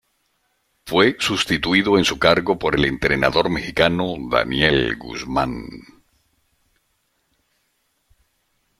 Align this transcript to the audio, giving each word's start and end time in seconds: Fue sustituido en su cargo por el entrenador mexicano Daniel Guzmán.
Fue 0.83 1.15
sustituido 1.19 1.95
en 1.95 2.05
su 2.05 2.17
cargo 2.17 2.57
por 2.57 2.73
el 2.73 2.85
entrenador 2.85 3.51
mexicano 3.51 4.15
Daniel 4.31 4.97
Guzmán. 4.97 5.63